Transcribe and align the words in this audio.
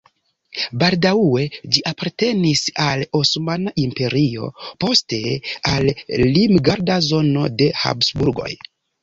Baldaŭe 0.83 1.43
ĝi 1.75 1.83
apartenis 1.91 2.63
al 2.85 3.03
Osmana 3.19 3.75
Imperio, 3.83 4.49
poste 4.87 5.21
al 5.75 5.87
limgarda 6.31 6.99
zono 7.11 7.47
de 7.61 7.71
Habsburgoj. 7.85 8.51